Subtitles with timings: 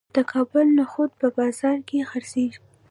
[0.15, 2.59] د کابل نخود په بازار کې خرڅیږي.